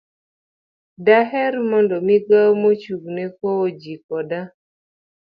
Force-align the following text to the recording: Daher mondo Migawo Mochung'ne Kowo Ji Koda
Daher 1.05 1.53
mondo 1.69 1.95
Migawo 2.07 2.51
Mochung'ne 2.61 3.25
Kowo 3.37 3.65
Ji 3.79 3.93
Koda 4.05 4.41